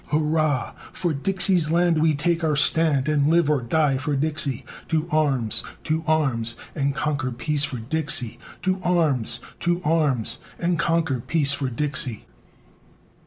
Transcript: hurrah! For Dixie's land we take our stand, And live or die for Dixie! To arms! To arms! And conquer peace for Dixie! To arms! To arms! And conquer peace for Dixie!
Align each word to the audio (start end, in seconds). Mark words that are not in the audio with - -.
hurrah! 0.07 0.73
For 0.91 1.13
Dixie's 1.13 1.69
land 1.69 2.01
we 2.01 2.15
take 2.15 2.43
our 2.43 2.55
stand, 2.55 3.07
And 3.07 3.27
live 3.27 3.51
or 3.51 3.61
die 3.61 3.97
for 3.99 4.15
Dixie! 4.15 4.65
To 4.87 5.07
arms! 5.11 5.61
To 5.83 6.03
arms! 6.07 6.55
And 6.73 6.95
conquer 6.95 7.31
peace 7.31 7.63
for 7.63 7.77
Dixie! 7.77 8.39
To 8.63 8.79
arms! 8.81 9.41
To 9.59 9.79
arms! 9.85 10.39
And 10.57 10.79
conquer 10.79 11.19
peace 11.19 11.51
for 11.51 11.69
Dixie! 11.69 12.25